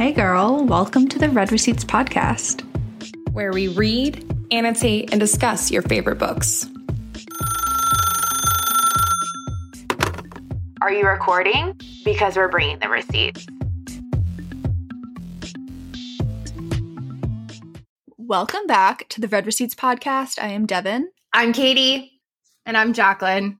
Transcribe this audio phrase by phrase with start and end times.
[0.00, 2.62] Hey, girl, welcome to the Read Receipts podcast,
[3.34, 6.66] where we read, annotate, and discuss your favorite books.
[10.80, 11.78] Are you recording?
[12.02, 13.46] Because we're bringing the receipts.
[18.16, 20.42] Welcome back to the Read Receipts podcast.
[20.42, 21.10] I am Devin.
[21.34, 22.22] I'm Katie.
[22.64, 23.58] And I'm Jacqueline.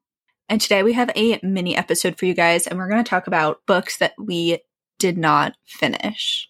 [0.48, 3.26] And today we have a mini episode for you guys, and we're going to talk
[3.26, 4.60] about books that we
[5.00, 6.48] did not finish.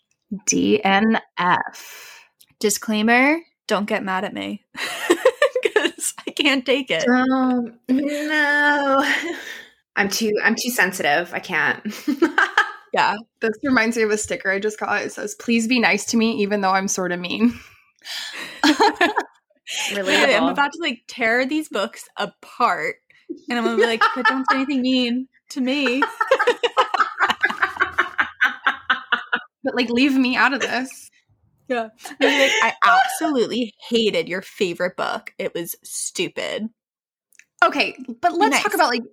[0.49, 1.23] DNF.
[2.59, 4.65] Disclaimer don't get mad at me
[5.63, 7.09] because I can't take it.
[7.09, 9.15] Um, no.
[9.97, 11.33] I'm too I'm too sensitive.
[11.33, 11.83] I can't.
[12.93, 13.17] yeah.
[13.41, 15.03] This reminds me of a sticker I just got.
[15.03, 17.59] It says, please be nice to me, even though I'm sort of mean.
[19.95, 20.17] really?
[20.35, 22.97] I'm about to like tear these books apart.
[23.49, 26.03] And I'm gonna be like, but don't say anything mean to me.
[29.65, 31.11] But like leave me out of this.
[31.69, 31.91] Yeah.
[32.21, 35.33] Like, I absolutely hated your favorite book.
[35.39, 36.69] It was stupid.
[37.65, 38.63] Okay, but let's nice.
[38.65, 39.05] talk about like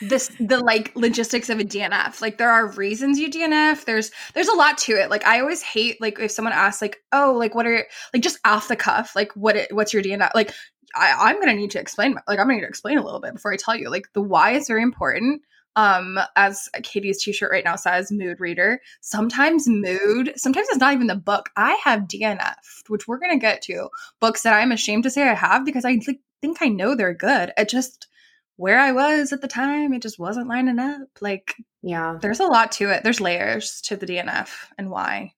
[0.00, 2.20] this the like logistics of a DNF.
[2.20, 3.84] Like there are reasons you DNF.
[3.84, 5.10] There's there's a lot to it.
[5.10, 8.40] Like I always hate like if someone asks like, "Oh, like what are like just
[8.44, 10.52] off the cuff, like what it, what's your DNF?" Like
[10.94, 12.14] I, I'm gonna need to explain.
[12.26, 13.90] Like I'm gonna need to explain a little bit before I tell you.
[13.90, 15.42] Like the why is very important
[15.76, 18.80] um as katie's t-shirt right now says mood reader.
[19.00, 21.50] Sometimes mood sometimes it's not even the book.
[21.56, 22.54] I have dnf
[22.88, 23.88] which we're going to get to
[24.20, 27.52] books that i'm ashamed to say i have because i think i know they're good.
[27.56, 28.08] It just
[28.56, 31.08] where i was at the time it just wasn't lining up.
[31.20, 32.18] Like yeah.
[32.20, 33.02] there's a lot to it.
[33.04, 35.34] There's layers to the dnf and why.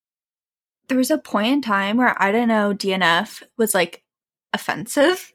[0.88, 4.03] There was a point in time where i didn't know dnf was like
[4.53, 5.33] offensive.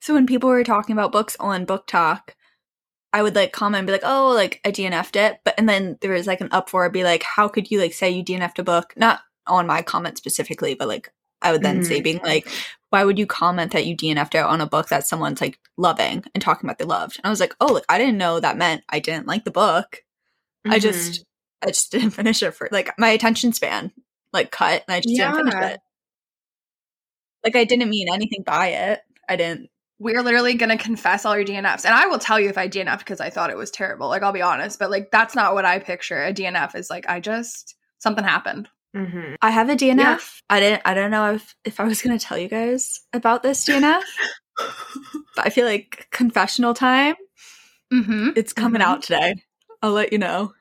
[0.00, 2.30] So when people were talking about books on BookTok
[3.12, 5.40] I would like comment and be like, oh, like I DNF'd it.
[5.44, 8.10] But and then there was like an uproar, be like, how could you like say
[8.10, 8.94] you DNF'd a book?
[8.96, 11.84] Not on my comment specifically, but like I would then mm-hmm.
[11.84, 12.46] say being like,
[12.90, 16.24] why would you comment that you DNF'd out on a book that someone's like loving
[16.34, 17.16] and talking about they loved?
[17.18, 19.50] And I was like, oh, like I didn't know that meant I didn't like the
[19.50, 20.02] book.
[20.66, 20.72] Mm-hmm.
[20.72, 21.24] I just
[21.60, 23.92] I just didn't finish it for like my attention span
[24.32, 25.32] like cut and I just yeah.
[25.32, 25.80] didn't finish it.
[27.44, 29.00] Like I didn't mean anything by it.
[29.28, 29.68] I didn't
[30.02, 31.84] we're literally going to confess all your DNFs.
[31.84, 34.08] And I will tell you if I DNF because I thought it was terrible.
[34.08, 36.24] Like, I'll be honest, but like, that's not what I picture.
[36.24, 38.68] A DNF is like, I just, something happened.
[38.96, 39.36] Mm-hmm.
[39.40, 39.98] I have a DNF.
[39.98, 40.18] Yeah.
[40.50, 43.44] I didn't, I don't know if, if I was going to tell you guys about
[43.44, 44.02] this DNF,
[45.36, 47.14] but I feel like confessional time.
[47.94, 48.30] Mm-hmm.
[48.34, 48.90] It's coming mm-hmm.
[48.90, 49.36] out today.
[49.82, 50.52] I'll let you know.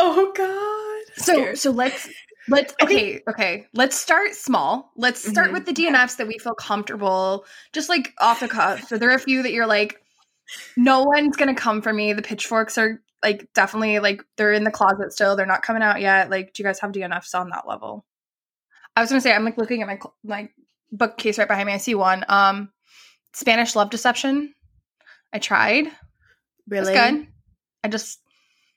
[0.00, 1.24] Oh God.
[1.24, 2.08] So, so let's,
[2.48, 3.66] Let's okay, okay.
[3.72, 4.90] Let's start small.
[4.96, 5.54] Let's start mm-hmm.
[5.54, 8.88] with the DNFs that we feel comfortable, just like off the cuff.
[8.88, 10.02] So there are a few that you're like,
[10.76, 12.12] no one's gonna come for me.
[12.12, 15.36] The pitchforks are like definitely like they're in the closet still.
[15.36, 16.30] They're not coming out yet.
[16.30, 18.04] Like, do you guys have DNFs on that level?
[18.96, 20.48] I was gonna say I'm like looking at my my
[20.90, 21.74] bookcase right behind me.
[21.74, 22.24] I see one.
[22.28, 22.70] Um,
[23.34, 24.52] Spanish Love Deception.
[25.32, 25.86] I tried.
[26.68, 27.26] Really good.
[27.84, 28.20] I just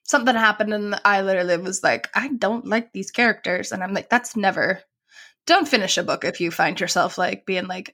[0.06, 3.72] something happened and I literally was like, I don't like these characters.
[3.72, 4.82] And I'm like, that's never,
[5.46, 7.94] don't finish a book if you find yourself like being like,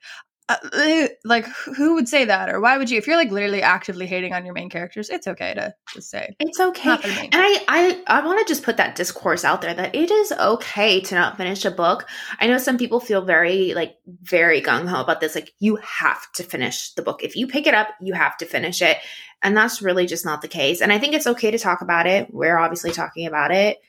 [0.74, 2.50] uh, like who would say that?
[2.50, 5.28] Or why would you if you're like literally actively hating on your main characters it's
[5.28, 6.36] okay to just say.
[6.40, 6.90] It's okay.
[6.90, 10.32] And i i i want to just put that discourse out there that it is
[10.32, 12.08] okay to not finish a book.
[12.40, 16.44] I know some people feel very like very gung-ho about this like you have to
[16.44, 17.24] finish the book.
[17.24, 18.98] If you pick it up you have to finish it.
[19.44, 20.82] And that's really just not the case.
[20.82, 22.34] And i think it's okay to talk about it.
[22.34, 23.80] We're obviously talking about it.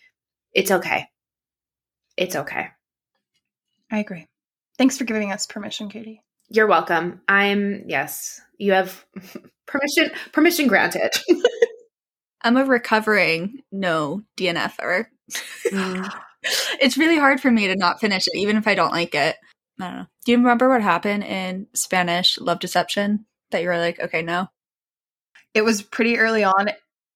[0.53, 1.07] It's okay.
[2.17, 2.69] It's okay.
[3.91, 4.27] I agree.
[4.79, 7.21] Thanks for giving us permission katie you're welcome.
[7.29, 8.41] I'm yes.
[8.59, 9.05] You have
[9.67, 11.11] permission permission granted.
[12.43, 15.07] I'm a recovering no DNFer.
[15.71, 16.13] Mm.
[16.81, 19.37] it's really hard for me to not finish it, even if I don't like it.
[19.81, 20.07] I don't know.
[20.25, 24.49] Do you remember what happened in Spanish Love Deception that you were like, okay, no?
[25.55, 26.71] It was pretty early on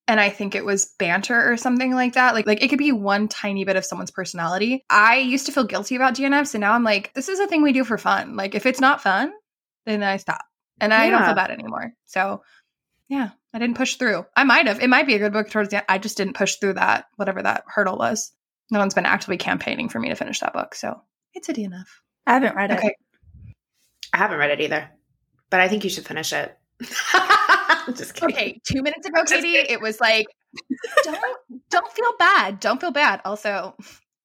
[0.08, 2.34] and I think it was banter or something like that.
[2.34, 4.84] Like like it could be one tiny bit of someone's personality.
[4.88, 7.62] I used to feel guilty about DNFs and now I'm like, this is a thing
[7.62, 8.36] we do for fun.
[8.36, 9.32] Like if it's not fun,
[9.84, 10.44] then I stop.
[10.80, 11.10] And I yeah.
[11.10, 11.92] don't feel bad anymore.
[12.04, 12.42] So
[13.08, 14.26] yeah, I didn't push through.
[14.36, 14.82] I might have.
[14.82, 15.86] It might be a good book towards the end.
[15.88, 18.32] I just didn't push through that, whatever that hurdle was.
[18.70, 20.74] No one's been actively campaigning for me to finish that book.
[20.74, 21.00] So
[21.34, 21.86] it's a DNF.
[22.26, 22.78] I haven't read it.
[22.78, 22.94] Okay.
[24.12, 24.90] I haven't read it either.
[25.50, 26.56] But I think you should finish it.
[27.94, 28.34] just kidding.
[28.34, 30.26] Okay, two minutes ago, Katie, it was like,
[31.04, 31.20] don't
[31.70, 32.60] don't feel bad.
[32.60, 33.20] Don't feel bad.
[33.24, 33.76] Also,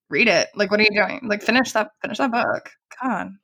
[0.10, 0.50] read it.
[0.56, 1.22] Like, what are you doing?
[1.24, 2.70] Like, finish that finish that book.
[3.00, 3.40] Come on.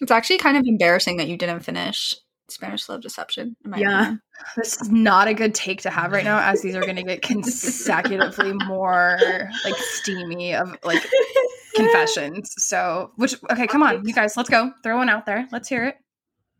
[0.00, 2.14] It's actually kind of embarrassing that you didn't finish
[2.48, 3.56] Spanish Love Deception.
[3.76, 4.22] yeah, opinion.
[4.56, 7.02] this is not a good take to have right now, as these are going to
[7.02, 9.18] get consecutively more
[9.64, 11.04] like steamy of like
[11.74, 12.52] confessions.
[12.58, 14.72] So, which okay, come on, you guys, let's go.
[14.82, 15.48] Throw one out there.
[15.50, 15.96] Let's hear it.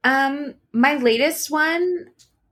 [0.03, 2.07] Um, my latest one,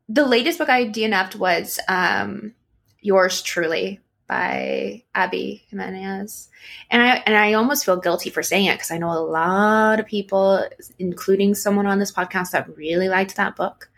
[0.09, 2.55] the latest book I DNF'd was um,
[3.01, 6.49] yours truly by Abby Jimenez,
[6.91, 10.01] and I and I almost feel guilty for saying it because I know a lot
[10.01, 10.67] of people,
[10.99, 13.91] including someone on this podcast, that really liked that book,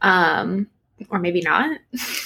[0.00, 0.68] um,
[1.10, 1.78] or maybe not.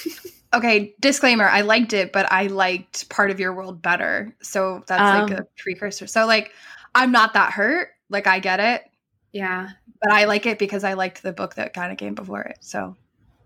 [0.53, 5.01] okay, disclaimer: I liked it, but I liked part of your world better, so that's
[5.01, 6.07] um, like a precursor.
[6.07, 6.51] So like,
[6.95, 7.89] I'm not that hurt.
[8.09, 8.83] Like I get it.
[9.31, 9.69] Yeah,
[10.01, 12.57] but I like it because I liked the book that kind of came before it.
[12.61, 12.95] So,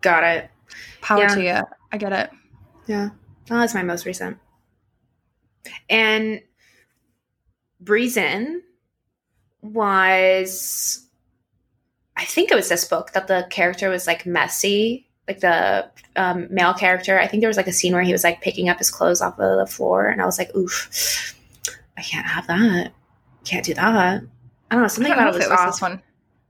[0.02, 0.50] got it.
[1.02, 1.36] Power yeah.
[1.36, 1.62] to you.
[1.92, 2.30] I get it.
[2.88, 3.10] Yeah.
[3.50, 4.38] Oh, that's my most recent.
[5.90, 6.42] And
[7.84, 8.62] Breezen
[9.62, 11.08] was,
[12.16, 16.48] I think it was this book that the character was like messy, like the um,
[16.50, 17.20] male character.
[17.20, 19.22] I think there was like a scene where he was like picking up his clothes
[19.22, 21.36] off of the floor, and I was like, oof,
[21.98, 22.94] I can't have that.
[23.44, 24.24] Can't do that.
[24.72, 24.88] I don't know.
[24.88, 25.68] Something about it was, it was off.
[25.68, 26.02] this one.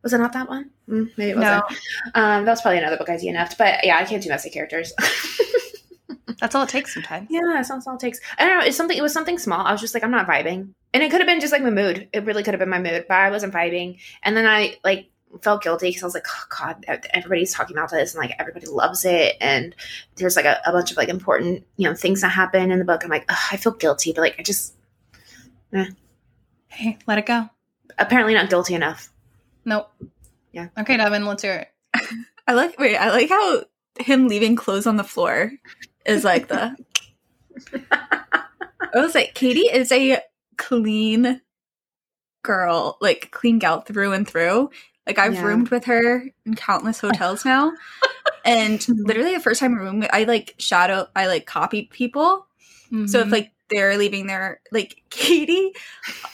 [0.04, 0.72] Was it not that one?
[0.90, 1.64] Mm, maybe it wasn't.
[2.16, 2.22] No.
[2.22, 3.58] Um, that was probably another book I DNF'd.
[3.58, 4.94] But yeah, I can't do messy characters.
[6.40, 7.28] That's all it takes sometimes.
[7.32, 8.20] Yeah, that's all it takes.
[8.38, 8.66] I don't know.
[8.66, 8.96] It's something.
[8.98, 9.66] It was something small.
[9.66, 11.72] I was just like, I'm not vibing, and it could have been just like my
[11.72, 12.08] mood.
[12.14, 13.98] It really could have been my mood, but I wasn't vibing.
[14.22, 15.10] And then I like
[15.42, 18.68] felt guilty because I was like, oh god, everybody's talking about this, and like everybody
[18.68, 19.76] loves it, and
[20.16, 22.86] there's like a, a bunch of like important you know things that happen in the
[22.86, 23.04] book.
[23.04, 24.76] I'm like, I feel guilty, but like I just,
[25.74, 25.88] eh.
[26.68, 27.50] hey, let it go.
[27.98, 29.12] Apparently not guilty enough.
[29.66, 29.92] Nope.
[30.58, 30.70] Yeah.
[30.76, 31.54] Okay, Devin, let's hear
[31.94, 32.12] it.
[32.48, 33.64] I like wait, I like how
[34.00, 35.52] him leaving clothes on the floor
[36.04, 36.76] is like the.
[37.92, 40.20] I was like, Katie is a
[40.58, 41.42] clean
[42.42, 44.72] girl, like clean gal through and through.
[45.06, 45.44] Like I've yeah.
[45.44, 47.72] roomed with her in countless hotels now.
[48.46, 52.48] and literally the first time I roomed, I like shadow, I like copy people.
[52.92, 53.06] Mm-hmm.
[53.06, 53.34] So if mm-hmm.
[53.34, 55.74] like they're leaving their like Katie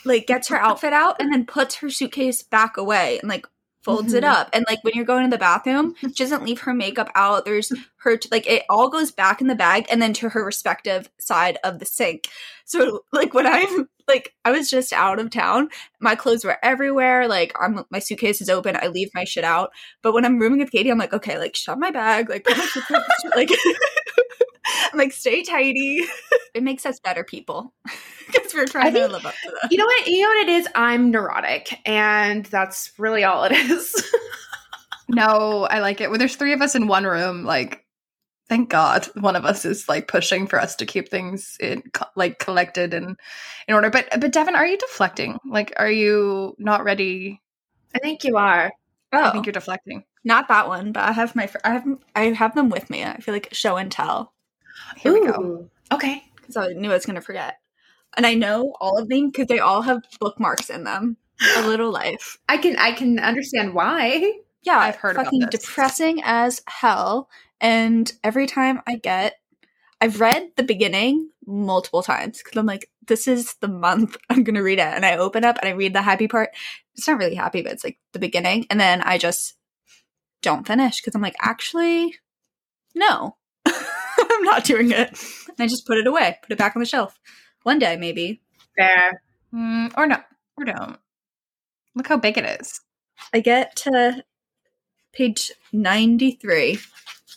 [0.06, 3.46] like gets her outfit out and then puts her suitcase back away and like
[3.84, 4.18] folds mm-hmm.
[4.18, 4.50] it up.
[4.54, 7.46] And like when you're going to the bathroom, she doesn't leave her makeup out.
[7.46, 10.44] There's her, t- like it all goes back in the bag and then to her
[10.44, 12.30] respective side of the sink.
[12.66, 15.70] So like when I'm like, I was just out of town,
[16.00, 17.28] my clothes were everywhere.
[17.28, 18.78] Like I'm, my suitcase is open.
[18.82, 19.72] I leave my shit out.
[20.02, 22.48] But when I'm rooming with Katie, I'm like, okay, like shut my bag, like,
[23.36, 23.50] like,
[24.92, 26.02] I'm like, stay tidy.
[26.54, 27.74] it makes us better people
[28.28, 29.72] because we're trying think, to live up to that.
[29.72, 30.08] You know what?
[30.08, 30.68] You know what it is?
[30.76, 34.14] I'm neurotic, and that's really all it is.
[35.10, 36.10] no, I like it.
[36.10, 37.86] When there's three of us in one room, like,
[38.50, 41.84] thank God one of us is like pushing for us to keep things in
[42.16, 43.18] like collected and
[43.68, 43.90] in order.
[43.90, 45.40] But but Devin, are you deflecting?
[45.46, 47.42] Like, are you not ready?
[47.96, 48.72] I think you are.
[49.14, 49.24] Oh.
[49.24, 50.04] I think you're deflecting.
[50.24, 53.04] Not that one, but I have my I have I have them with me.
[53.04, 54.34] I feel like show and tell.
[54.98, 55.20] Here Ooh.
[55.20, 55.70] we go.
[55.92, 56.24] Okay.
[56.36, 57.60] Because I knew I was going to forget.
[58.16, 61.18] And I know all of them because they all have bookmarks in them.
[61.58, 62.38] A little life.
[62.48, 64.34] I can I can understand why.
[64.62, 67.28] Yeah, I've heard fucking depressing as hell.
[67.60, 69.36] And every time I get,
[70.00, 74.64] I've read the beginning multiple times because I'm like, this is the month I'm gonna
[74.64, 76.50] read it, and I open up and I read the happy part.
[76.96, 79.56] It's not really happy, but it's like the beginning, and then I just
[80.42, 82.16] don't finish because I'm like, actually,
[82.94, 83.38] no,
[84.32, 85.10] I'm not doing it.
[85.10, 87.20] And I just put it away, put it back on the shelf.
[87.64, 88.42] One day, maybe.
[88.78, 89.22] Fair.
[89.54, 90.18] Mm, or no,
[90.58, 90.98] or don't.
[91.96, 92.82] Look how big it is.
[93.34, 94.24] I get to
[95.14, 96.80] page 93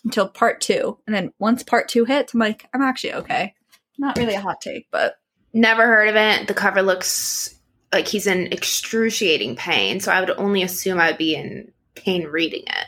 [0.04, 0.98] until part two.
[1.06, 3.54] And then once part two hits, I'm like, I'm actually okay.
[3.98, 5.18] Not really a hot take, but.
[5.52, 6.48] Never heard of it.
[6.48, 7.58] The cover looks
[7.92, 10.00] like he's in excruciating pain.
[10.00, 12.86] So I would only assume I would be in pain reading it.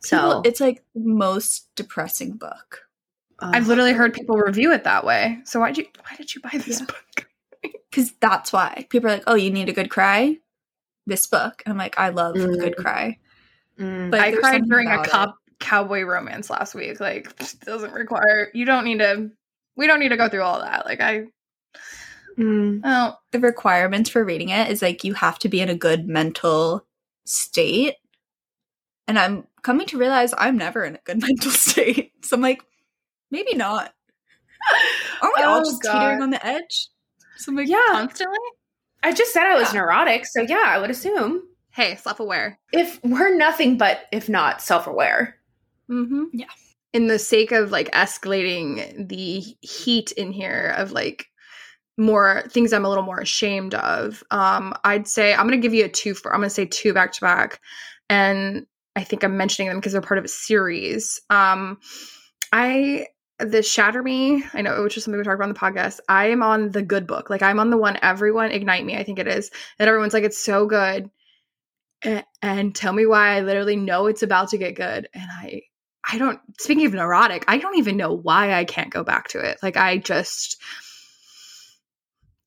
[0.00, 2.85] So People, it's like most depressing book.
[3.38, 5.38] I've literally heard people review it that way.
[5.44, 6.86] So why did you why did you buy this yeah.
[6.86, 7.28] book?
[7.90, 10.36] Because that's why people are like, "Oh, you need a good cry."
[11.06, 12.52] This book, and I'm like, I love mm.
[12.52, 12.82] a good mm.
[12.82, 13.18] cry.
[13.78, 14.10] Mm.
[14.10, 17.00] But I cried during a cop cowboy romance last week.
[17.00, 18.50] Like, doesn't require.
[18.54, 19.30] You don't need to.
[19.76, 20.84] We don't need to go through all that.
[20.84, 21.24] Like, I.
[22.38, 22.82] Mm.
[22.84, 26.06] Oh, the requirements for reading it is like you have to be in a good
[26.06, 26.84] mental
[27.24, 27.94] state,
[29.08, 32.12] and I'm coming to realize I'm never in a good mental state.
[32.22, 32.62] So I'm like,
[33.30, 33.92] Maybe not.
[35.22, 35.92] Aren't we oh, all just God.
[35.92, 36.88] teetering on the edge?
[37.36, 37.86] Something yeah.
[37.90, 38.38] constantly?
[39.02, 39.80] I just said I was yeah.
[39.80, 41.42] neurotic, so yeah, I would assume.
[41.70, 42.58] Hey, self aware.
[42.72, 45.36] If we're nothing but, if not, self aware.
[45.90, 46.24] Mm-hmm.
[46.32, 46.46] Yeah.
[46.92, 51.26] In the sake of like escalating the heat in here of like
[51.98, 55.84] more things I'm a little more ashamed of, um, I'd say I'm gonna give you
[55.84, 57.60] a two for I'm gonna say two back to back.
[58.08, 58.66] And
[58.96, 61.20] I think I'm mentioning them because they're part of a series.
[61.28, 61.78] Um,
[62.52, 63.06] I
[63.38, 66.00] the Shatter Me, I know, which is something we talked about on the podcast.
[66.08, 67.28] I am on the good book.
[67.28, 68.96] Like I'm on the one everyone ignite me.
[68.96, 71.10] I think it is, and everyone's like, it's so good,
[72.02, 73.36] and, and tell me why.
[73.36, 75.62] I literally know it's about to get good, and I,
[76.08, 76.40] I don't.
[76.58, 79.58] Speaking of neurotic, I don't even know why I can't go back to it.
[79.62, 80.60] Like I just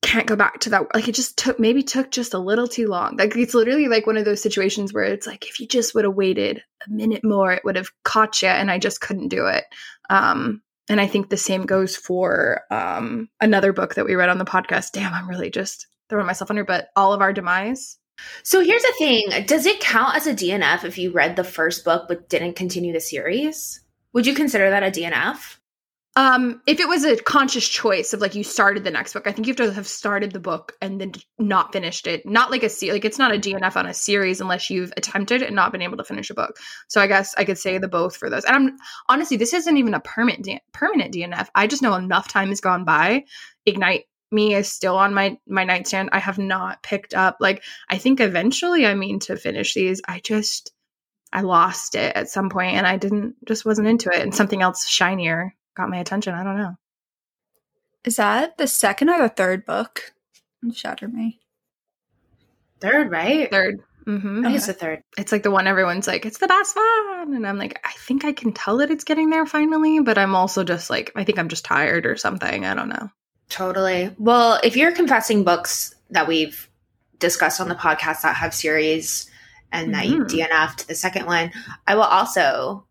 [0.02, 2.88] can't go back to that like it just took maybe took just a little too
[2.88, 5.94] long like it's literally like one of those situations where it's like if you just
[5.94, 9.28] would have waited a minute more it would have caught you and i just couldn't
[9.28, 9.64] do it
[10.08, 14.38] um and I think the same goes for um, another book that we read on
[14.38, 14.90] the podcast.
[14.92, 17.96] Damn, I'm really just throwing myself under, but All of Our Demise.
[18.42, 21.84] So here's the thing Does it count as a DNF if you read the first
[21.84, 23.80] book but didn't continue the series?
[24.14, 25.58] Would you consider that a DNF?
[26.16, 29.32] Um, if it was a conscious choice of like you started the next book, I
[29.32, 32.26] think you have to have started the book and then not finished it.
[32.26, 35.42] Not like a se- like it's not a DNF on a series unless you've attempted
[35.42, 36.56] and not been able to finish a book.
[36.88, 38.44] So I guess I could say the both for those.
[38.44, 38.76] And I'm
[39.08, 41.46] honestly, this isn't even a permanent permanent DNF.
[41.54, 43.24] I just know enough time has gone by.
[43.64, 46.10] Ignite me is still on my my nightstand.
[46.12, 47.36] I have not picked up.
[47.38, 50.02] Like I think eventually I mean to finish these.
[50.08, 50.72] I just
[51.32, 54.60] I lost it at some point and I didn't just wasn't into it and something
[54.60, 56.34] else shinier got my attention.
[56.34, 56.76] I don't know.
[58.04, 60.12] Is that the second or the third book?
[60.72, 61.40] Shatter Me.
[62.80, 63.50] Third, right?
[63.50, 64.40] 3rd mm-hmm.
[64.40, 65.02] I think it's the third.
[65.18, 67.34] It's like the one everyone's like, it's the best one.
[67.34, 70.34] And I'm like, I think I can tell that it's getting there finally, but I'm
[70.34, 72.64] also just like, I think I'm just tired or something.
[72.64, 73.10] I don't know.
[73.50, 74.14] Totally.
[74.18, 76.68] Well, if you're confessing books that we've
[77.18, 79.30] discussed on the podcast that have series
[79.72, 79.92] and mm-hmm.
[79.92, 80.52] that you mm-hmm.
[80.52, 81.52] DNF'd the second one,
[81.86, 82.86] I will also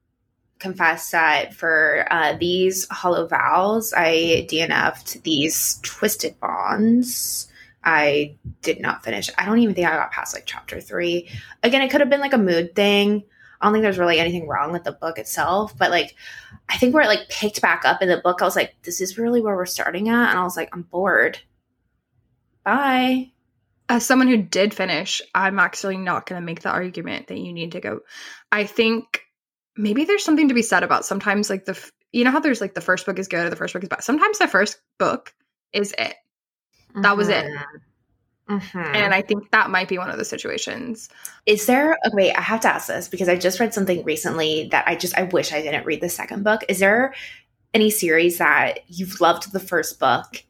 [0.60, 7.48] confess that for uh, these hollow vows, I DNF'd these twisted bonds.
[7.84, 9.30] I did not finish.
[9.38, 11.30] I don't even think I got past like chapter three.
[11.64, 13.24] Again, it could have been like a mood thing.
[13.60, 16.16] I don't think there's really anything wrong with the book itself, but like
[16.68, 19.02] I think where it like picked back up in the book, I was like, this
[19.02, 20.30] is really where we're starting at.
[20.30, 21.40] And I was like, I'm bored.
[22.64, 23.32] Bye.
[23.88, 27.52] As someone who did finish, I'm actually not going to make the argument that you
[27.52, 28.02] need to go.
[28.52, 29.24] I think
[29.80, 32.74] maybe there's something to be said about sometimes like the you know how there's like
[32.74, 34.04] the first book is good or the first book is bad.
[34.04, 35.34] Sometimes the first book
[35.74, 36.16] is it.
[36.96, 37.18] That mm-hmm.
[37.18, 37.46] was it.
[38.50, 38.78] Mm-hmm.
[38.96, 41.08] And I think that might be one of the situations.
[41.46, 44.70] Is there a wait, I have to ask this because I just read something recently
[44.72, 46.62] that I just I wish I didn't read the second book.
[46.68, 47.14] Is there
[47.74, 50.44] any series that you've loved the first book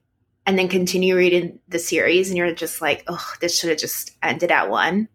[0.45, 4.11] and then continue reading the series and you're just like, oh, this should have just
[4.23, 5.09] ended at one?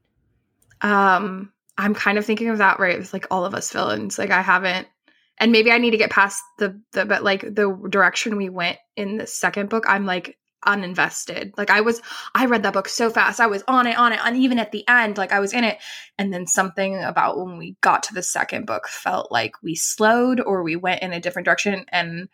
[0.82, 4.18] Um I'm kind of thinking of that right with like all of us villains.
[4.18, 4.86] Like I haven't
[5.38, 8.78] and maybe I need to get past the the but like the direction we went
[8.96, 11.52] in the second book, I'm like uninvested.
[11.56, 12.00] Like I was
[12.34, 13.40] I read that book so fast.
[13.40, 15.64] I was on it, on it, and even at the end, like I was in
[15.64, 15.78] it.
[16.18, 20.40] And then something about when we got to the second book felt like we slowed
[20.40, 21.84] or we went in a different direction.
[21.88, 22.28] And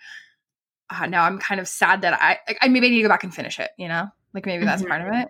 [0.91, 3.09] uh, now I'm kind of sad that I like I maybe I need to go
[3.09, 4.09] back and finish it, you know?
[4.35, 4.91] Like maybe that's mm-hmm.
[4.91, 5.29] part of it.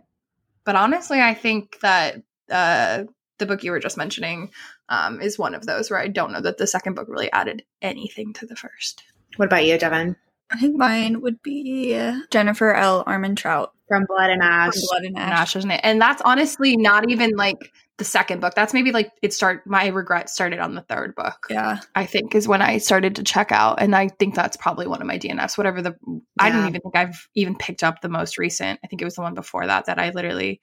[0.64, 3.04] But honestly, I think that uh
[3.40, 4.52] the book you were just mentioning
[4.88, 7.64] um, is one of those where I don't know that the second book really added
[7.82, 9.02] anything to the first.
[9.36, 10.14] What about you, Devin?
[10.52, 11.94] I think mine would be
[12.30, 13.04] Jennifer L.
[13.04, 14.72] Armentrout from Blood and Ash.
[14.72, 15.32] From Blood and Ash.
[15.32, 15.80] Ash, isn't it?
[15.82, 18.54] And that's honestly not even like the second book.
[18.54, 19.66] That's maybe like it start.
[19.66, 21.46] My regret started on the third book.
[21.50, 24.88] Yeah, I think is when I started to check out, and I think that's probably
[24.88, 25.56] one of my DNFs.
[25.56, 26.18] Whatever the, yeah.
[26.38, 28.80] I don't even think I've even picked up the most recent.
[28.82, 30.60] I think it was the one before that that I literally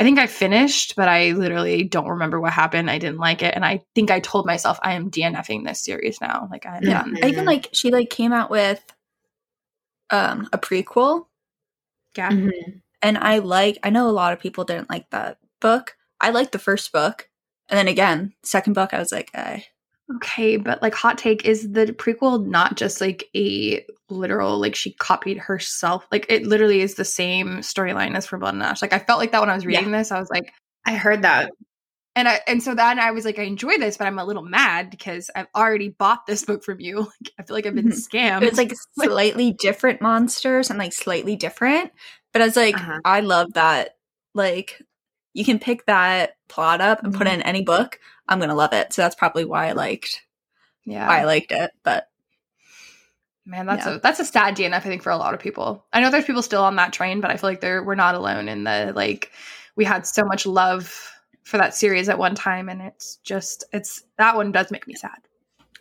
[0.00, 2.90] I think I finished, but I literally don't remember what happened.
[2.90, 6.22] I didn't like it, and I think I told myself I am DNFing this series
[6.22, 6.48] now.
[6.50, 7.04] Like I'm yeah.
[7.22, 8.82] I even like she like came out with
[10.08, 11.26] um a prequel.
[12.16, 12.78] Yeah, mm-hmm.
[13.02, 13.78] and I like.
[13.82, 15.96] I know a lot of people didn't like that book.
[16.18, 17.28] I liked the first book,
[17.68, 19.66] and then again, second book, I was like, I
[20.16, 24.92] Okay, but like hot take is the prequel not just like a literal like she
[24.94, 26.06] copied herself.
[26.10, 28.82] Like it literally is the same storyline as for Blood and Ash.
[28.82, 29.98] Like I felt like that when I was reading yeah.
[29.98, 30.10] this.
[30.10, 30.52] I was like,
[30.84, 31.52] I heard that.
[32.16, 34.42] And I and so then I was like, I enjoy this, but I'm a little
[34.42, 36.98] mad because I've already bought this book from you.
[37.22, 38.16] Like I feel like I've been mm-hmm.
[38.16, 38.42] scammed.
[38.42, 41.92] It's like slightly different monsters and like slightly different.
[42.32, 43.00] But I was like, uh-huh.
[43.04, 43.90] I love that.
[44.34, 44.82] Like
[45.32, 47.40] you can pick that plot up and put it mm-hmm.
[47.40, 47.98] in any book.
[48.28, 48.92] I'm gonna love it.
[48.92, 50.22] So that's probably why I liked.
[50.84, 51.70] Yeah, I liked it.
[51.82, 52.08] But
[53.46, 53.96] man, that's yeah.
[53.96, 54.72] a that's a sad DNF.
[54.72, 55.84] I think for a lot of people.
[55.92, 58.14] I know there's people still on that train, but I feel like they're we're not
[58.14, 59.32] alone in the like
[59.76, 64.02] we had so much love for that series at one time, and it's just it's
[64.18, 65.18] that one does make me sad.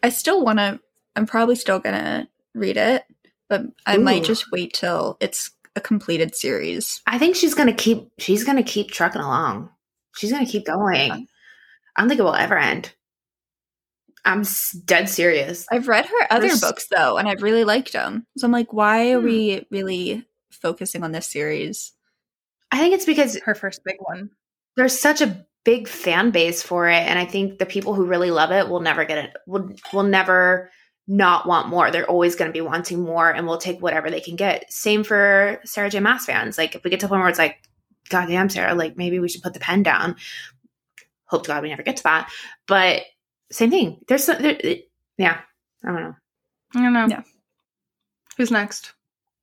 [0.04, 0.80] I still want to.
[1.16, 3.04] I'm probably still gonna read it,
[3.48, 4.02] but I Ooh.
[4.02, 7.02] might just wait till it's a completed series.
[7.08, 8.12] I think she's gonna keep.
[8.20, 9.70] She's gonna keep trucking along.
[10.16, 11.08] She's gonna keep going.
[11.08, 11.20] Yeah.
[11.96, 12.94] I don't think it will ever end.
[14.26, 14.44] I'm
[14.86, 15.66] dead serious.
[15.72, 16.62] I've read her other There's...
[16.62, 18.28] books though, and I've really liked them.
[18.38, 19.26] So I'm like, why are hmm.
[19.26, 21.94] we really focusing on this series?
[22.72, 24.30] I think it's because her first big one.
[24.76, 28.32] There's such a big fan base for it, and I think the people who really
[28.32, 29.38] love it will never get it.
[29.48, 30.70] Will will never
[31.10, 31.90] not want more.
[31.90, 34.72] They're always going to be wanting more, and we'll take whatever they can get.
[34.72, 36.00] Same for Sarah J.
[36.00, 36.58] Maas fans.
[36.58, 37.58] Like if we get to a point where it's like,
[38.10, 40.16] God damn, Sarah, like maybe we should put the pen down.
[41.26, 42.32] Hope to God we never get to that.
[42.68, 43.02] But
[43.52, 44.00] same thing.
[44.08, 44.60] There's some, there,
[45.18, 45.42] yeah.
[45.84, 46.16] I don't know.
[46.76, 47.08] I don't know.
[47.08, 47.24] Yeah.
[48.38, 48.94] Who's next?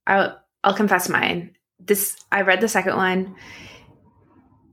[0.07, 1.57] I'll I'll confess mine.
[1.81, 3.35] This I read the second one.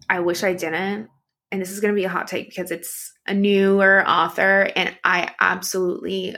[0.10, 1.10] I wish I didn't.
[1.52, 4.96] And this is going to be a hot take because it's a newer author and
[5.04, 6.36] I absolutely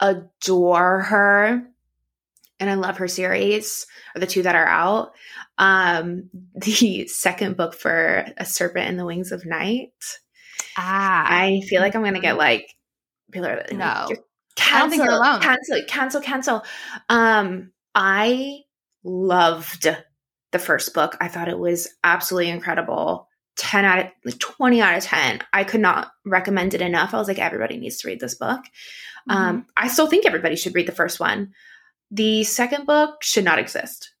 [0.00, 1.66] adore her
[2.58, 5.12] and I love her series, or the two that are out.
[5.58, 9.92] Um, the second book for A Serpent in the Wings of Night.
[10.76, 12.74] Ah, I feel like I'm gonna get like
[13.30, 14.08] people are no.
[14.56, 15.40] Cancel, I don't think alone.
[15.40, 16.64] Cancel, cancel, cancel.
[17.10, 18.60] Um, I
[19.04, 19.86] loved
[20.52, 21.14] the first book.
[21.20, 23.28] I thought it was absolutely incredible.
[23.56, 25.40] 10 out of like 20 out of 10.
[25.52, 27.14] I could not recommend it enough.
[27.14, 28.60] I was like, everybody needs to read this book.
[29.28, 29.36] Mm-hmm.
[29.36, 31.52] Um, I still think everybody should read the first one.
[32.10, 34.12] The second book should not exist.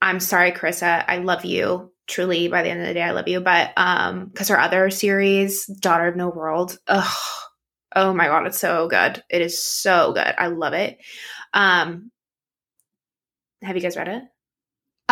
[0.00, 1.04] I'm sorry, Carissa.
[1.06, 1.92] I love you.
[2.08, 3.40] Truly, by the end of the day, I love you.
[3.40, 7.16] But um, because her other series, Daughter of No World, ugh,
[7.94, 9.22] oh my god, it's so good.
[9.30, 10.34] It is so good.
[10.36, 10.98] I love it.
[11.54, 12.10] Um,
[13.62, 14.22] have you guys read it?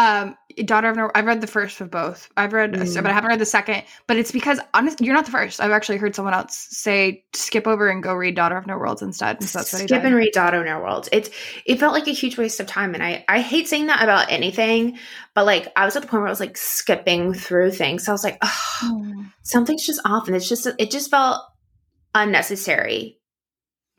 [0.01, 1.11] Um, Daughter of No.
[1.15, 2.31] I've read the first of both.
[2.37, 2.95] I've read, mm.
[2.95, 3.85] but I haven't read the second.
[4.07, 5.61] But it's because honestly, you're not the first.
[5.61, 9.03] I've actually heard someone else say skip over and go read Daughter of No Worlds
[9.03, 9.37] instead.
[9.41, 11.11] And so skip and read Daughter of No Worlds.
[11.13, 11.29] It's
[11.67, 14.33] it felt like a huge waste of time, and I I hate saying that about
[14.33, 14.99] anything,
[15.35, 18.05] but like I was at the point where I was like skipping through things.
[18.05, 19.33] So I was like, oh, mm.
[19.43, 21.43] something's just off, and it's just it just felt
[22.15, 23.21] unnecessary.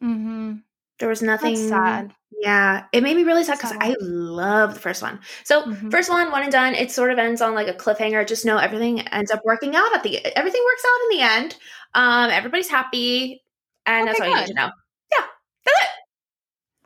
[0.03, 0.55] Mm-hmm.
[0.99, 2.15] There was nothing That's sad.
[2.39, 5.19] Yeah, it made me really sad because I love the first one.
[5.43, 5.89] So mm-hmm.
[5.89, 6.73] first one, one and done.
[6.73, 8.25] It sort of ends on like a cliffhanger.
[8.25, 11.57] Just know everything ends up working out at the everything works out in the end.
[11.93, 13.43] Um, everybody's happy,
[13.85, 14.33] and okay, that's all good.
[14.33, 14.69] you need to know.
[15.11, 15.25] Yeah,
[15.65, 15.89] that's it.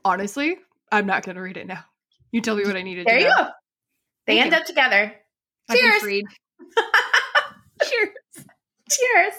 [0.04, 0.58] Honestly,
[0.92, 1.84] I'm not going to read it now.
[2.32, 3.24] You tell me what I need to there do.
[3.24, 3.44] There you now.
[3.46, 3.50] go.
[4.28, 4.60] They Thank end you.
[4.60, 5.14] up together.
[5.72, 6.02] Cheers.
[7.84, 8.10] Cheers.
[8.90, 9.34] Cheers.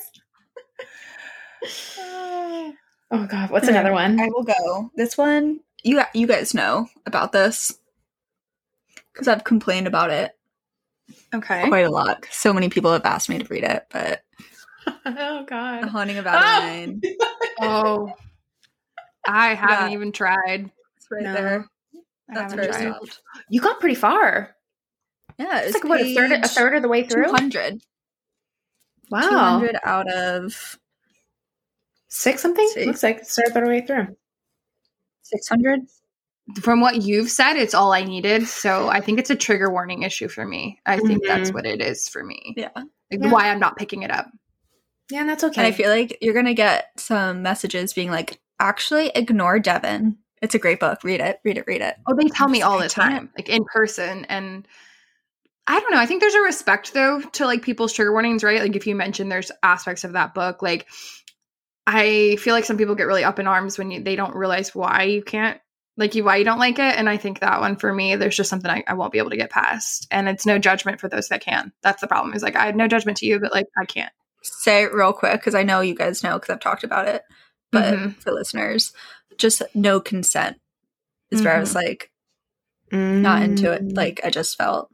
[3.10, 4.20] oh God, what's another one?
[4.20, 4.90] I will go.
[4.94, 7.78] This one you you guys know about this
[9.12, 10.32] because I've complained about it.
[11.32, 12.26] Okay, quite a lot.
[12.30, 14.22] So many people have asked me to read it, but
[15.06, 17.00] oh god, the haunting of Adeline.
[17.60, 18.12] Oh, oh.
[19.28, 19.96] I haven't yeah.
[19.96, 20.70] even tried.
[20.96, 21.34] It's right no.
[21.34, 21.66] there.
[22.28, 23.20] That's very soft.
[23.48, 24.56] You got pretty far.
[25.38, 27.26] Yeah, it's, like what a third a third of the way through.
[27.26, 27.80] Two hundred.
[29.10, 30.78] Wow, two hundred out of
[32.08, 32.68] six something.
[32.72, 32.86] Six.
[32.86, 34.16] Looks like third of the way through.
[35.28, 35.80] 600
[36.60, 38.46] from what you've said it's all i needed.
[38.46, 40.80] So i think it's a trigger warning issue for me.
[40.86, 41.26] I think mm-hmm.
[41.26, 42.54] that's what it is for me.
[42.56, 42.70] Yeah.
[42.74, 43.30] Like yeah.
[43.30, 44.26] why i'm not picking it up.
[45.10, 49.10] Yeah that's okay and i feel like you're gonna get some messages being like actually
[49.14, 50.18] ignore devin.
[50.42, 51.02] It's a great book.
[51.02, 51.40] Read it.
[51.44, 51.64] Read it.
[51.66, 51.96] Read it.
[52.06, 53.30] Oh they tell me all the time, time.
[53.36, 54.24] like in person.
[54.26, 54.66] And
[55.66, 55.98] I don't know.
[55.98, 58.60] I think there's a respect though to like people's trigger warnings, right?
[58.60, 60.86] Like if you mention there's aspects of that book, like
[61.86, 64.74] I feel like some people get really up in arms when you, they don't realize
[64.74, 65.60] why you can't
[65.96, 68.36] like you why you don't like it and i think that one for me there's
[68.36, 71.08] just something I, I, won't be able to get past and it's no judgment for
[71.08, 73.52] those that can that's the problem is like i have no judgment to you but
[73.52, 76.60] like i can't say it real quick because i know you guys know because i've
[76.60, 77.22] talked about it
[77.72, 78.10] but mm-hmm.
[78.10, 78.92] for listeners
[79.38, 80.56] just no consent
[81.30, 81.46] is mm-hmm.
[81.46, 81.86] where i was mm-hmm.
[81.86, 82.10] like
[82.92, 83.22] mm-hmm.
[83.22, 83.96] not into it mm.
[83.96, 84.90] like i just felt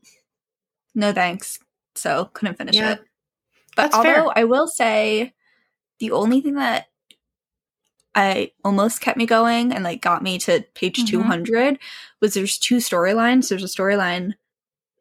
[0.95, 1.59] no thanks
[1.95, 2.93] so couldn't finish yeah.
[2.93, 3.01] it
[3.77, 4.39] but that's although fair.
[4.39, 5.33] i will say
[6.03, 6.89] the only thing that
[8.13, 11.23] I almost kept me going and like got me to page mm-hmm.
[11.23, 11.79] 200
[12.21, 13.49] was there's two storylines.
[13.49, 14.33] There's a storyline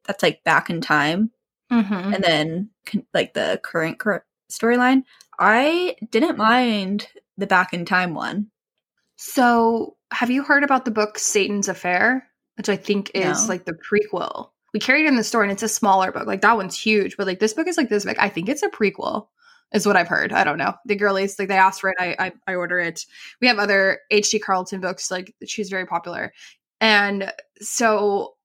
[0.05, 1.31] that's like back in time
[1.71, 2.13] mm-hmm.
[2.13, 2.69] and then
[3.15, 5.03] like the current cur- storyline.
[5.39, 8.51] I didn't mind the back in time one.
[9.15, 13.49] So, have you heard about the book Satan's Affair, which I think is no.
[13.49, 14.51] like the prequel?
[14.71, 16.27] We carried it in the store and it's a smaller book.
[16.27, 18.19] Like that one's huge, but like this book is like this big.
[18.19, 19.25] I think it's a prequel
[19.73, 20.33] is what I've heard.
[20.33, 20.73] I don't know.
[20.85, 21.97] The girlies like they asked for it.
[21.99, 23.05] I I, I order it.
[23.39, 24.39] We have other H.D.
[24.39, 25.11] Carlton books.
[25.11, 26.33] Like she's very popular,
[26.79, 28.35] and so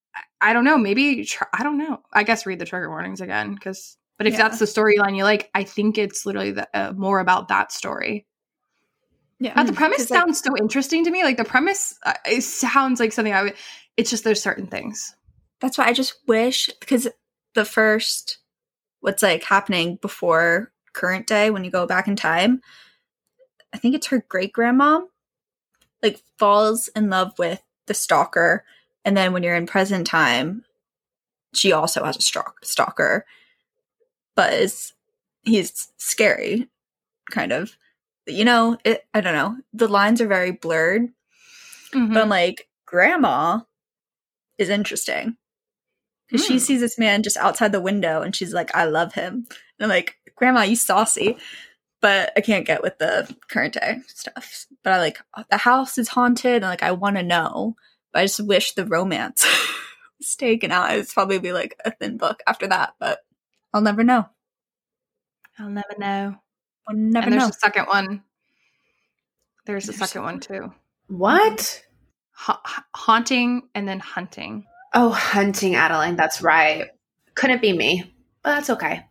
[0.40, 0.78] I don't know.
[0.78, 2.00] Maybe try, I don't know.
[2.12, 3.96] I guess read the trigger warnings again because.
[4.18, 4.48] But if yeah.
[4.48, 8.26] that's the storyline you like, I think it's literally the, uh, more about that story.
[9.38, 11.22] Yeah, but the premise sounds like, so interesting to me.
[11.22, 13.54] Like the premise, uh, it sounds like something I would.
[13.98, 15.14] It's just there's certain things.
[15.60, 17.06] That's why I just wish because
[17.54, 18.38] the first
[19.00, 22.60] what's like happening before current day when you go back in time
[23.76, 25.02] I think it's her great grandma,
[26.02, 28.64] like falls in love with the stalker.
[29.04, 30.64] And then when you're in present time,
[31.52, 33.26] she also has a stalk- stalker,
[34.34, 34.94] but is
[35.42, 36.68] he's scary,
[37.30, 37.76] kind of.
[38.26, 39.56] You know, it, I don't know.
[39.74, 41.02] The lines are very blurred,
[41.94, 42.14] mm-hmm.
[42.14, 43.60] but I'm like, grandma
[44.56, 45.36] is interesting
[46.26, 46.48] because mm.
[46.48, 46.58] she hmm.
[46.58, 49.46] sees this man just outside the window and she's like, I love him.
[49.78, 51.36] And I'm like, Grandma, you saucy.
[52.02, 54.66] But I can't get with the current day stuff.
[54.84, 55.18] But I like
[55.50, 57.74] the house is haunted and like I want to know.
[58.12, 59.44] But I just wish the romance
[60.18, 60.94] was taken out.
[60.96, 63.20] It's probably be like a thin book after that, but
[63.72, 64.28] I'll never know.
[65.58, 66.36] I'll never know.
[66.86, 67.48] I'll never and there's know.
[67.48, 68.22] a second one.
[69.64, 70.72] There's a second one too.
[71.08, 71.82] What?
[72.32, 74.66] Ha- haunting and then hunting.
[74.98, 76.16] Oh, hunting Adeline.
[76.16, 76.88] That's right.
[77.34, 79.04] Couldn't be me, but that's okay.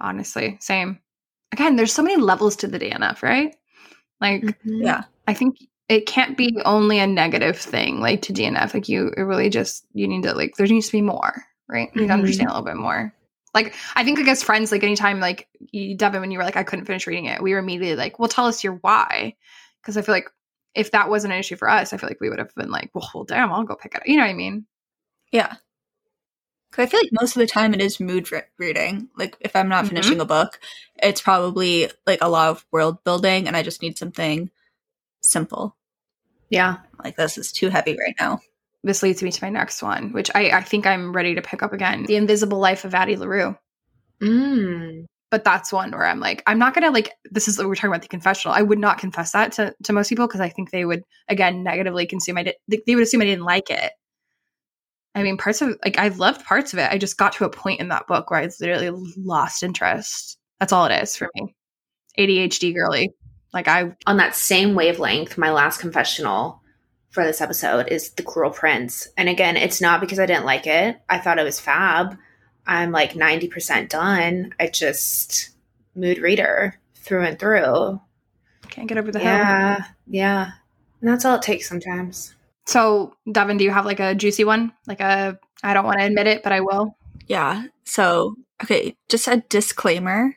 [0.00, 0.98] Honestly, same.
[1.52, 3.54] Again, there's so many levels to the DNF, right?
[4.22, 4.82] Like, mm-hmm.
[4.82, 5.58] yeah, I think
[5.90, 8.72] it can't be only a negative thing, like to DNF.
[8.72, 11.90] Like, you it really just, you need to, like, there needs to be more, right?
[11.94, 12.08] You need mm-hmm.
[12.08, 13.12] to understand a little bit more.
[13.52, 16.56] Like, I think, like, as friends, like, anytime, like, you, Devin, when you were like,
[16.56, 19.36] I couldn't finish reading it, we were immediately like, well, tell us your why.
[19.82, 20.30] Because I feel like
[20.74, 22.90] if that wasn't an issue for us, I feel like we would have been like,
[22.94, 24.08] well, well damn, I'll go pick it up.
[24.08, 24.64] You know what I mean?
[25.34, 25.54] Yeah.
[26.70, 29.08] Cause I feel like most of the time it is mood reading.
[29.16, 29.96] Like if I'm not mm-hmm.
[29.96, 30.60] finishing a book,
[31.02, 34.48] it's probably like a lot of world building and I just need something
[35.22, 35.76] simple.
[36.50, 36.76] Yeah.
[37.02, 38.40] Like this is too heavy right now.
[38.84, 41.64] This leads me to my next one, which I, I think I'm ready to pick
[41.64, 42.04] up again.
[42.04, 43.56] The Invisible Life of Addie LaRue.
[44.20, 45.06] Mm.
[45.32, 47.90] But that's one where I'm like, I'm not gonna like this is what we're talking
[47.90, 48.54] about the confessional.
[48.54, 51.64] I would not confess that to, to most people because I think they would again
[51.64, 53.90] negatively consume I did they would assume I didn't like it
[55.14, 56.90] I mean, parts of like I loved parts of it.
[56.90, 60.38] I just got to a point in that book where I literally lost interest.
[60.58, 61.54] That's all it is for me.
[62.18, 63.10] ADHD girly.
[63.52, 66.60] Like I on that same wavelength, my last confessional
[67.10, 69.06] for this episode is The Cruel Prince.
[69.16, 71.00] And again, it's not because I didn't like it.
[71.08, 72.18] I thought it was fab.
[72.66, 74.52] I'm like 90% done.
[74.58, 75.50] I just
[75.94, 78.00] mood reader through and through.
[78.68, 79.84] Can't get over the yeah, hill.
[80.08, 80.50] Yeah.
[81.00, 82.33] And that's all it takes sometimes.
[82.66, 84.72] So, Devin, do you have like a juicy one?
[84.86, 86.96] Like a, I don't want to admit it, but I will.
[87.26, 87.64] Yeah.
[87.84, 90.36] So, okay, just a disclaimer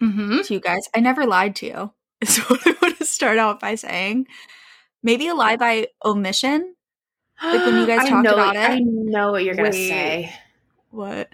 [0.00, 0.42] mm-hmm.
[0.42, 0.88] to you guys.
[0.94, 4.26] I never lied to you, is what I want to start out by saying.
[5.02, 6.74] Maybe a lie by omission.
[7.42, 8.70] Like when you guys talked know, about it.
[8.70, 10.32] I know what you're going to say.
[10.90, 11.30] What?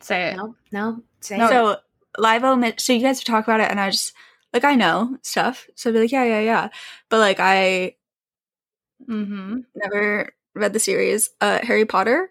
[0.00, 0.36] Say it.
[0.36, 1.48] No, no, say no.
[1.48, 1.76] So,
[2.18, 2.80] live omit.
[2.80, 4.12] So, you guys talk about it, and I just,
[4.52, 5.66] like, I know stuff.
[5.74, 6.68] So, I'd be like, yeah, yeah, yeah.
[7.08, 7.94] But, like, I
[9.08, 9.60] Mm-hmm.
[9.74, 11.30] Never read the series.
[11.40, 12.30] Uh, Harry Potter.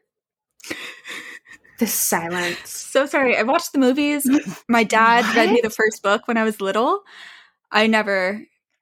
[1.80, 2.80] the silence.
[2.94, 3.36] So sorry.
[3.36, 4.30] I watched the movies.
[4.70, 5.36] My dad what?
[5.36, 7.02] read me the first book when I was little.
[7.72, 8.40] I never.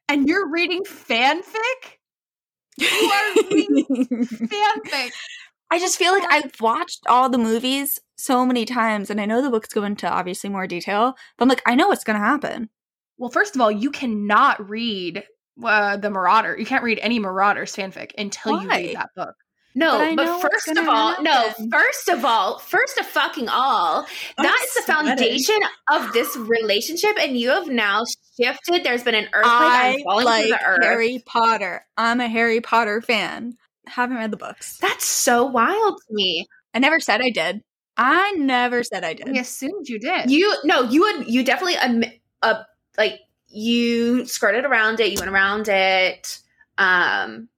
[0.09, 1.55] And you're reading fanfic?
[2.77, 3.85] You are reading
[4.27, 5.11] fanfic.
[5.71, 9.41] I just feel like I've watched all the movies so many times, and I know
[9.41, 12.25] the books go into obviously more detail, but I'm like, I know what's going to
[12.25, 12.69] happen.
[13.17, 15.23] Well, first of all, you cannot read
[15.63, 16.55] uh, the Marauder.
[16.57, 18.63] You can't read any Marauders fanfic until Why?
[18.63, 19.35] you read that book.
[19.73, 21.23] No, but, but first of all, happen.
[21.23, 24.05] no, first of all, first of fucking all,
[24.37, 25.59] I'm that is the foundation
[25.89, 28.03] of this relationship, and you have now
[28.37, 28.83] shifted.
[28.83, 29.45] There's been an earthquake.
[29.45, 30.83] I I'm falling like the earth.
[30.83, 31.85] Harry Potter.
[31.95, 33.53] I'm a Harry Potter fan.
[33.87, 34.77] Haven't read the books.
[34.79, 36.47] That's so wild to me.
[36.73, 37.61] I never said I did.
[37.95, 39.29] I never said I did.
[39.29, 40.29] We assumed you did.
[40.29, 41.29] You no, you would.
[41.29, 42.19] You definitely admit.
[42.41, 42.63] Uh,
[42.97, 46.39] like you skirted around it, you went around it.
[46.77, 47.49] Um,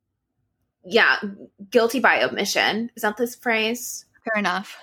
[0.86, 1.18] yeah,
[1.70, 2.90] guilty by omission.
[2.96, 4.06] Is that this phrase?
[4.26, 4.78] Fair enough.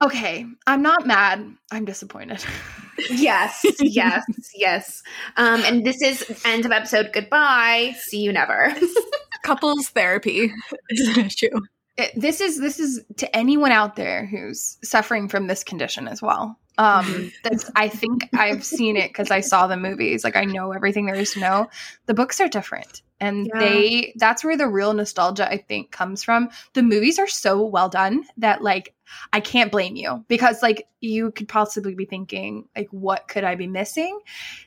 [0.00, 1.44] Okay, I'm not mad.
[1.72, 2.44] I'm disappointed.
[3.10, 5.02] yes, yes, yes.
[5.36, 7.10] Um, and this is end of episode.
[7.12, 7.96] Goodbye.
[7.98, 8.74] See you never.
[9.44, 10.52] Couples therapy
[10.90, 11.60] is an issue.
[11.96, 16.22] It, this is this is to anyone out there who's suffering from this condition as
[16.22, 16.56] well.
[16.78, 20.22] Um, that's I think I've seen it because I saw the movies.
[20.22, 21.68] Like I know everything there is to know.
[22.06, 23.58] The books are different, and yeah.
[23.60, 26.50] they that's where the real nostalgia I think comes from.
[26.74, 28.94] The movies are so well done that like
[29.32, 33.56] I can't blame you because like you could possibly be thinking like what could I
[33.56, 34.20] be missing?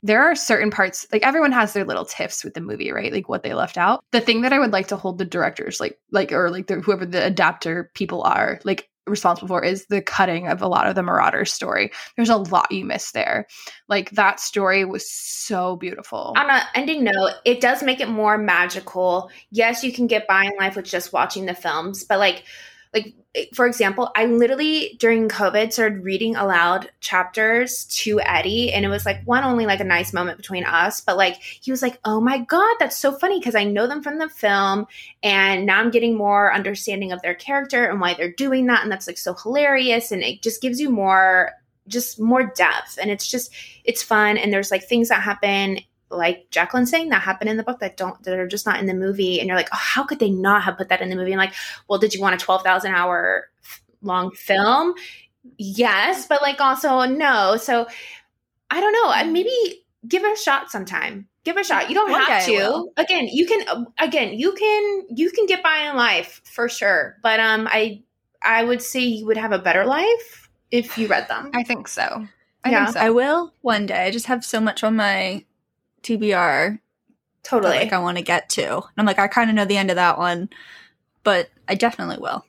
[0.04, 3.13] There are certain parts like everyone has their little tiffs with the movie, right?
[3.13, 4.04] Like what they left out.
[4.12, 6.82] The thing that I would like to hold the directors like like or like the,
[6.82, 10.96] whoever the adapter people are like responsible for is the cutting of a lot of
[10.96, 11.92] the Marauders story.
[12.16, 13.48] There's a lot you miss there.
[13.88, 16.34] Like that story was so beautiful.
[16.38, 19.30] On an ending note, it does make it more magical.
[19.50, 22.44] Yes, you can get by in life with just watching the films, but like
[22.93, 28.86] like eh, for example, I literally during COVID started reading aloud chapters to Eddie, and
[28.86, 31.82] it was like one only like a nice moment between us, but like he was
[31.82, 34.88] like, "Oh my god, that's so funny because I know them from the film,
[35.23, 38.91] and now I'm getting more understanding of their character and why they're doing that, and
[38.91, 41.51] that's like so hilarious, and it just gives you more."
[41.88, 43.51] just more depth and it's just
[43.84, 45.80] it's fun and there's like things that happen
[46.12, 48.86] like Jacqueline saying that happen in the book that don't that are just not in
[48.86, 49.39] the movie.
[49.39, 51.32] And you're like oh, how could they not have put that in the movie?
[51.32, 51.54] And like
[51.88, 53.50] well did you want a 12,000 hour
[54.02, 54.93] long film?
[55.58, 57.58] Yes but like also no.
[57.58, 57.88] So
[58.69, 59.32] I don't know.
[59.32, 61.28] Maybe give it a shot sometime.
[61.43, 61.89] Give it a shot.
[61.89, 62.89] You don't One have to.
[62.97, 67.17] again you can again you can you can get by in life for sure.
[67.24, 68.04] But um I
[68.43, 71.52] I would say you would have a better life if you read them.
[71.54, 72.28] I think so.
[72.63, 73.02] I yeah, think so.
[73.02, 74.06] I will one day.
[74.06, 75.45] I just have so much on my
[76.04, 76.80] TBR.
[77.44, 77.74] Totally.
[77.74, 78.76] That, like I want to get to.
[78.76, 80.50] And I'm like, I kind of know the end of that one,
[81.24, 82.46] but I definitely will.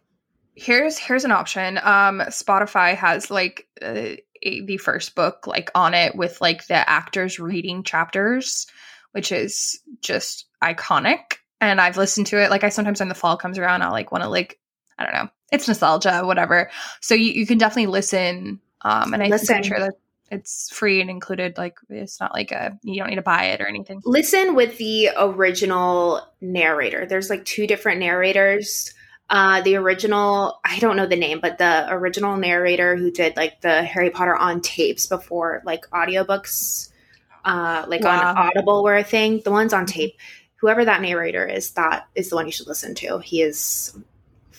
[0.54, 1.78] Here's here's an option.
[1.78, 6.88] Um, Spotify has like uh, a, the first book like on it with like the
[6.88, 8.66] actors reading chapters,
[9.12, 11.36] which is just iconic.
[11.60, 12.50] And I've listened to it.
[12.50, 14.58] Like I sometimes when the fall comes around, I'll like want to like
[14.98, 15.30] I don't know.
[15.50, 16.70] It's nostalgia, whatever.
[17.00, 18.60] So you, you can definitely listen.
[18.82, 19.56] Um, and I listen.
[19.56, 19.94] I'm sure that
[20.32, 23.60] it's free and included like it's not like a you don't need to buy it
[23.60, 24.00] or anything.
[24.04, 27.06] Listen with the original narrator.
[27.06, 28.94] There's like two different narrators.
[29.30, 33.60] Uh the original i don't know the name but the original narrator who did like
[33.60, 36.90] the harry potter on tapes before like audiobooks
[37.44, 38.30] uh like wow.
[38.30, 40.16] on audible were a thing the ones on tape.
[40.56, 43.20] Whoever that narrator is that is the one you should listen to.
[43.20, 43.96] He is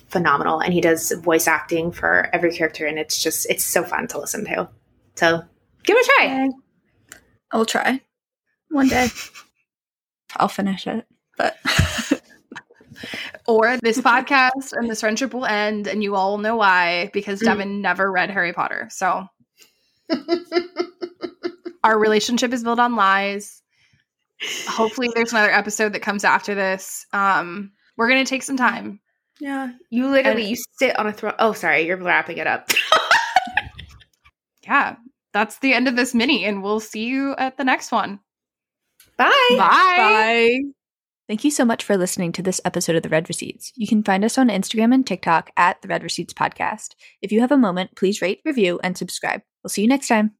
[0.08, 4.08] phenomenal and he does voice acting for every character and it's just it's so fun
[4.08, 4.70] to listen to.
[5.16, 5.44] So
[5.84, 6.50] Give it a try.
[7.52, 8.02] I'll try
[8.70, 9.08] one day.
[10.38, 11.06] I'll finish it,
[11.38, 11.58] but.
[13.48, 17.46] or this podcast and this friendship will end, and you all know why because mm.
[17.46, 18.88] Devin never read Harry Potter.
[18.92, 19.28] So
[21.84, 23.62] our relationship is built on lies.
[24.68, 27.06] Hopefully, there's another episode that comes after this.
[27.14, 29.00] Um, we're gonna take some time.
[29.40, 31.36] Yeah, you literally and, you sit on a throne.
[31.40, 32.70] Oh, sorry, you're wrapping it up.
[34.64, 34.96] yeah,
[35.34, 38.20] that's the end of this mini, and we'll see you at the next one.
[39.18, 39.32] Bye.
[39.52, 39.58] Bye.
[39.58, 40.60] Bye.
[41.28, 43.72] Thank you so much for listening to this episode of The Read Receipts.
[43.76, 46.96] You can find us on Instagram and TikTok at The Read Receipts Podcast.
[47.22, 49.42] If you have a moment, please rate, review, and subscribe.
[49.64, 50.34] We'll see you next time.